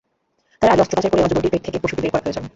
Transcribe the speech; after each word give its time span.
তার 0.59 0.71
আগে 0.73 0.83
অস্ত্রোপচার 0.83 1.11
করে 1.13 1.25
অজগরটির 1.25 1.53
পেট 1.53 1.63
থেকে 1.67 1.77
পশুটি 1.83 2.01
বের 2.01 2.11
করা 2.13 2.23
প্রয়োজন। 2.23 2.43